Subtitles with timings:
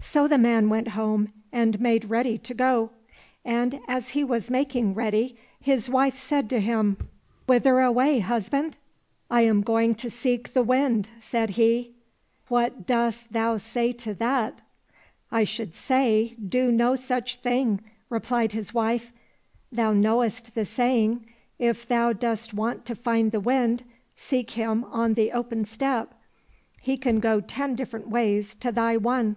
[0.00, 2.90] So the man went home and made ready to go,
[3.44, 8.78] and as he was making ready his wife said to him, *' Whither away, husband?"—"
[9.30, 11.94] I am going to seek the Wind," said he;"
[12.48, 14.58] what dost thou say to that?"—"
[15.40, 17.78] I should say, do no such thing,"
[18.08, 19.12] replied his wife."
[19.70, 23.84] Thou knowest the saying, * If thou dost want to find the Wind,
[24.16, 26.12] seek him on the open steppe.
[26.80, 29.36] He can go ten different ways to thy one.'